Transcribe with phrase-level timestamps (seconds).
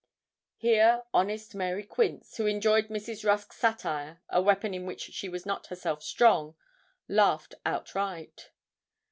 [0.57, 3.23] Here honest Mary Quince, who enjoyed Mrs.
[3.23, 6.55] Rusk's satire, a weapon in which she was not herself strong,
[7.07, 8.49] laughed outright.